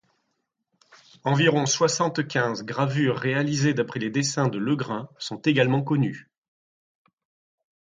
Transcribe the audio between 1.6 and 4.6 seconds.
soixante-quinze gravures réalisées d’après les dessins de